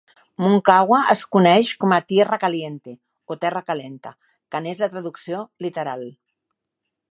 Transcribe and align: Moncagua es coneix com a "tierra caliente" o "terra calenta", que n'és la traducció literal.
Moncagua 0.43 1.01
es 1.13 1.19
coneix 1.35 1.69
com 1.83 1.93
a 1.97 1.99
"tierra 2.13 2.39
caliente" 2.45 2.95
o 3.35 3.39
"terra 3.45 3.63
calenta", 3.69 4.15
que 4.55 4.65
n'és 4.65 4.83
la 4.85 4.91
traducció 4.97 5.45
literal. 5.67 6.05